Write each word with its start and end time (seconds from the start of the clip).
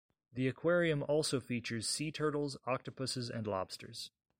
The 0.33 0.47
aquarium 0.47 1.03
also 1.03 1.39
features 1.39 1.87
sea 1.87 2.11
turtles, 2.11 2.57
octopuses, 2.65 3.29
and 3.29 3.45
lobsters. 3.45 4.09